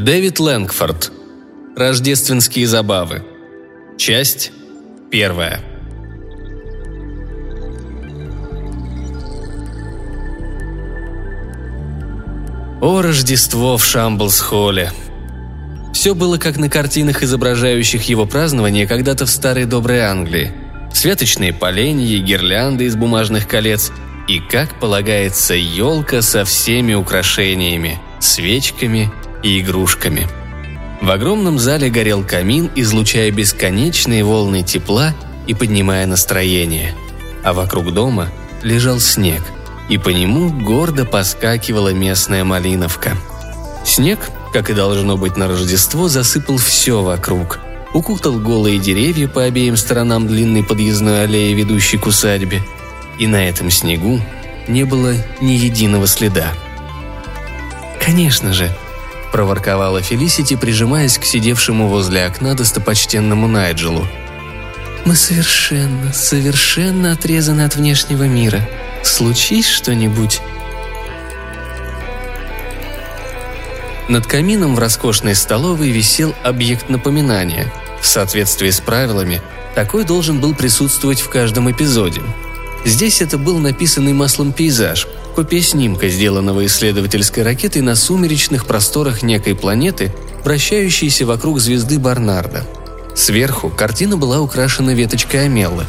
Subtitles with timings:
[0.00, 1.12] Дэвид Лэнгфорд.
[1.76, 3.22] Рождественские забавы.
[3.98, 4.50] Часть
[5.10, 5.60] первая.
[12.80, 14.90] О, Рождество в Шамблс-холле!
[15.92, 20.50] Все было как на картинах, изображающих его празднование когда-то в старой доброй Англии.
[20.94, 23.92] Святочные поленья, гирлянды из бумажных колец
[24.28, 29.12] и, как полагается, елка со всеми украшениями, свечками
[29.42, 30.28] и игрушками.
[31.00, 35.14] В огромном зале горел камин, излучая бесконечные волны тепла
[35.46, 36.94] и поднимая настроение.
[37.42, 38.28] А вокруг дома
[38.62, 39.42] лежал снег,
[39.88, 43.16] и по нему гордо поскакивала местная малиновка.
[43.84, 47.60] Снег, как и должно быть на Рождество, засыпал все вокруг.
[47.94, 52.62] Укутал голые деревья по обеим сторонам длинной подъездной аллеи, ведущей к усадьбе.
[53.18, 54.20] И на этом снегу
[54.68, 56.52] не было ни единого следа.
[58.00, 58.70] «Конечно же»,–
[59.30, 64.06] проворковала Фелисити, прижимаясь к сидевшему возле окна достопочтенному Найджелу.
[65.04, 68.68] «Мы совершенно, совершенно отрезаны от внешнего мира.
[69.02, 70.40] Случись что-нибудь...»
[74.08, 77.72] Над камином в роскошной столовой висел объект напоминания.
[78.00, 79.40] В соответствии с правилами,
[79.74, 82.20] такой должен был присутствовать в каждом эпизоде.
[82.84, 89.54] Здесь это был написанный маслом пейзаж, копия снимка, сделанного исследовательской ракетой на сумеречных просторах некой
[89.54, 90.12] планеты,
[90.44, 92.66] вращающейся вокруг звезды Барнарда.
[93.14, 95.86] Сверху картина была украшена веточкой амеллы.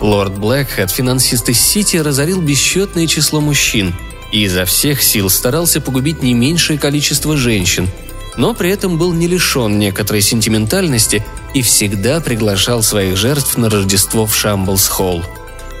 [0.00, 3.94] Лорд Блэкхэт, финансист из Сити, разорил бесчетное число мужчин
[4.30, 7.88] и изо всех сил старался погубить не меньшее количество женщин,
[8.36, 14.26] но при этом был не лишен некоторой сентиментальности и всегда приглашал своих жертв на Рождество
[14.26, 15.24] в Шамблс-Холл.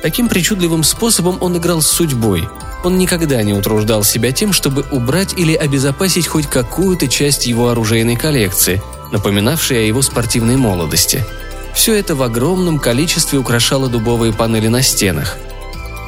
[0.06, 2.48] Таким причудливым способом он играл с судьбой.
[2.84, 8.14] Он никогда не утруждал себя тем, чтобы убрать или обезопасить хоть какую-то часть его оружейной
[8.14, 8.80] коллекции,
[9.10, 11.24] напоминавшей о его спортивной молодости.
[11.74, 15.38] Все это в огромном количестве украшало дубовые панели на стенах.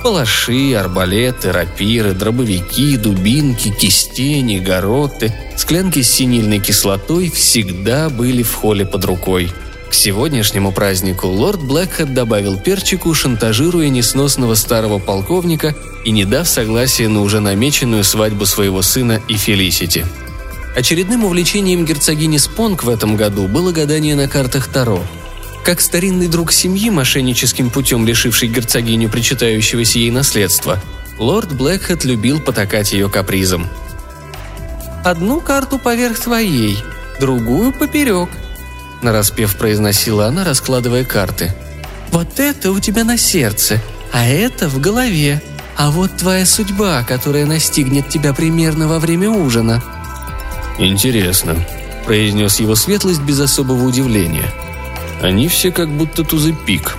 [0.05, 8.87] Палаши, арбалеты, рапиры, дробовики, дубинки, кистени, гороты, склянки с синильной кислотой всегда были в холле
[8.87, 9.53] под рукой–
[9.89, 17.09] к сегодняшнему празднику лорд Блэкхэт добавил перчику, шантажируя несносного старого полковника и не дав согласия
[17.09, 20.07] на уже намеченную свадьбу своего сына и Фелисити.
[20.77, 25.03] Очередным увлечением герцогини Спонг в этом году было гадание на картах Таро.
[25.65, 30.81] Как старинный друг семьи, мошенническим путем лишивший герцогиню причитающегося ей наследства,
[31.19, 33.67] лорд Блэкхэт любил потакать ее капризом.
[35.05, 36.79] «Одну карту поверх твоей,
[37.21, 38.29] другую поперек»,–
[39.03, 41.53] нараспев произносила она, раскладывая карты.
[42.11, 43.81] «Вот это у тебя на сердце,
[44.13, 45.43] а это в голове.
[45.77, 49.83] А вот твоя судьба, которая настигнет тебя примерно во время ужина».
[50.79, 51.57] «Интересно»,–
[52.07, 54.51] произнес его светлость без особого удивления.
[55.23, 56.97] «Они все как будто тузы пик».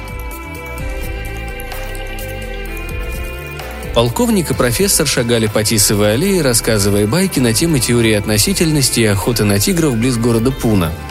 [3.96, 9.44] Полковник и профессор шагали по Тисовой аллее, рассказывая байки на темы теории относительности и охоты
[9.44, 10.94] на тигров близ города Пуна–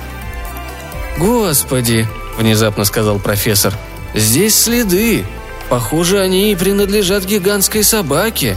[1.19, 2.07] «Господи!»–
[2.39, 3.75] внезапно сказал профессор.
[4.15, 5.25] «Здесь следы.
[5.69, 8.57] Похоже, они и принадлежат гигантской собаке».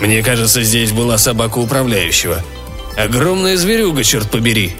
[0.00, 2.42] «Мне кажется, здесь была собака управляющего.
[2.96, 4.74] Огромная зверюга, черт побери!»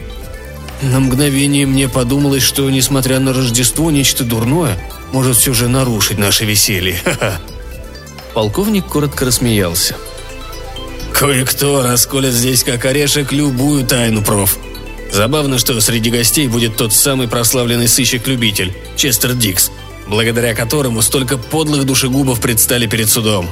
[0.81, 4.79] На мгновение мне подумалось, что, несмотря на Рождество, нечто дурное
[5.13, 7.01] может все же нарушить наше веселье.
[7.05, 7.41] Ха-ха.
[8.33, 9.97] Полковник коротко рассмеялся.
[11.13, 14.57] «Кое-кто расколет здесь как орешек любую тайну, проф.
[15.13, 19.71] Забавно, что среди гостей будет тот самый прославленный сыщик-любитель, Честер Дикс,
[20.07, 23.49] благодаря которому столько подлых душегубов предстали перед судом.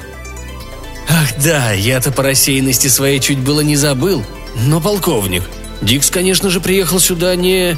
[1.09, 4.25] Ах да, я-то по рассеянности своей чуть было не забыл.
[4.55, 5.45] Но, полковник,
[5.81, 7.77] Дикс, конечно же, приехал сюда не...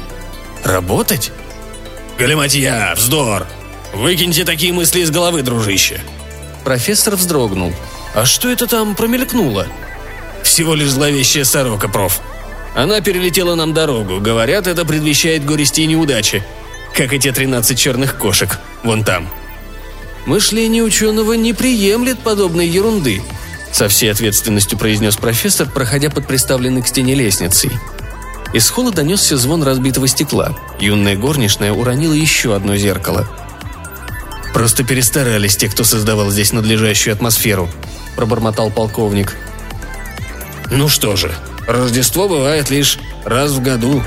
[0.63, 1.31] работать?
[2.17, 3.47] Галиматья, вздор!
[3.93, 6.01] Выкиньте такие мысли из головы, дружище.
[6.63, 7.73] Профессор вздрогнул.
[8.13, 9.67] А что это там промелькнуло?
[10.43, 12.21] Всего лишь зловещая сорока, проф.
[12.75, 14.19] Она перелетела нам дорогу.
[14.19, 16.43] Говорят, это предвещает горести и неудачи.
[16.93, 18.59] Как и те 13 черных кошек.
[18.83, 19.29] Вон там.
[20.25, 23.21] Мышление ученого не приемлет подобной ерунды,
[23.71, 27.71] со всей ответственностью произнес профессор, проходя под приставленной к стене лестницей.
[28.53, 30.57] Из холла донесся звон разбитого стекла.
[30.79, 33.29] Юная горничная уронила еще одно зеркало.
[34.53, 37.69] «Просто перестарались те, кто создавал здесь надлежащую атмосферу»,–
[38.15, 39.35] пробормотал полковник.
[40.71, 41.31] «Ну что же,
[41.69, 44.01] Рождество бывает лишь раз в году.